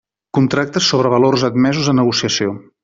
Contractes 0.37 0.87
sobre 0.93 1.13
valors 1.15 1.47
admesos 1.51 1.93
a 1.95 1.99
negociació. 2.03 2.61